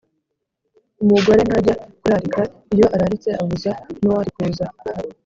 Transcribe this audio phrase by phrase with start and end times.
[1.03, 2.41] Umugore ntajya kurarika,
[2.73, 4.65] iyo araritse abuza n’uwari kuza.